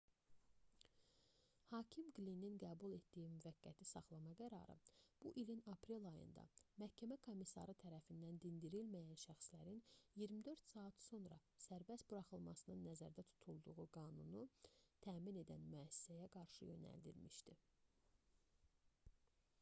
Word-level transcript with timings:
hakim 1.71 2.05
qlinin 2.19 2.53
qəbul 2.61 2.93
etdiyi 2.99 3.25
müvəqqəti 3.33 3.85
saxlama 3.89 4.31
qərarı 4.39 4.77
bu 5.25 5.33
ilin 5.41 5.59
aprel 5.73 6.07
ayında 6.11 6.45
məhkəmə 6.83 7.17
komissarı 7.27 7.75
tərəfindən 7.83 8.39
dindirilməyən 8.45 9.19
şəxslərin 9.25 9.81
24 10.23 10.65
saat 10.71 11.03
sonra 11.09 11.37
sərbəst 11.67 12.07
buraxılmasının 12.13 12.81
nəzərdə 12.89 13.25
tutulduğu 13.33 13.85
qanunu 13.99 14.41
təmin 15.07 15.37
edən 15.43 15.69
müəssisəyə 15.75 16.31
qarşı 16.39 16.71
yönəlmişdi 16.73 17.59